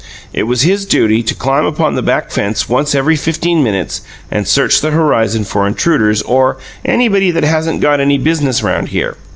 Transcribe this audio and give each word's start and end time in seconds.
It 0.33 0.47
was 0.47 0.63
his 0.63 0.85
duty 0.87 1.21
to 1.21 1.35
climb 1.35 1.63
upon 1.63 1.93
the 1.93 2.01
back 2.01 2.31
fence 2.31 2.67
once 2.67 2.95
every 2.95 3.15
fifteen 3.15 3.63
minutes 3.63 4.01
and 4.31 4.47
search 4.47 4.81
the 4.81 4.89
horizon 4.89 5.43
for 5.43 5.67
intruders 5.67 6.23
or 6.23 6.57
"anybody 6.83 7.29
that 7.29 7.43
hasn't 7.43 7.81
got 7.81 7.99
any 7.99 8.17
biznuss 8.17 8.63
around 8.63 8.89
here." 8.89 9.15